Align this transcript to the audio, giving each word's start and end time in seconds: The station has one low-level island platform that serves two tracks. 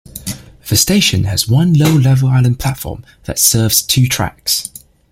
The 0.67 0.77
station 0.77 1.25
has 1.25 1.47
one 1.47 1.73
low-level 1.75 2.27
island 2.27 2.57
platform 2.57 3.05
that 3.25 3.37
serves 3.37 3.83
two 3.83 4.07
tracks. 4.07 4.71